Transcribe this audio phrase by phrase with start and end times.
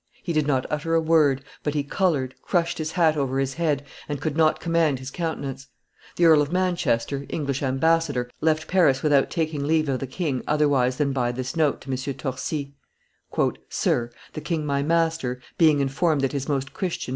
[0.23, 3.85] He did not utter a word, but he colored, crushed his hat over his head,
[4.09, 5.67] and could not command his countenance.
[6.15, 10.97] The Earl of Manchester, English ambassador, left Paris without taking leave of the king, otherwise
[10.97, 11.97] than by this note to M.
[11.97, 12.73] de Torcy:
[13.69, 17.09] "Sir: The king my master, being informed that his Most Christian.